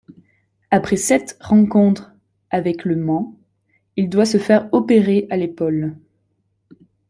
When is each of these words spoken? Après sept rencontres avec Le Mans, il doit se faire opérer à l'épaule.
Après 0.71 0.95
sept 0.97 1.37
rencontres 1.39 2.11
avec 2.49 2.85
Le 2.85 2.95
Mans, 2.95 3.37
il 3.97 4.09
doit 4.09 4.25
se 4.25 4.39
faire 4.39 4.67
opérer 4.71 5.27
à 5.29 5.37
l'épaule. 5.37 5.95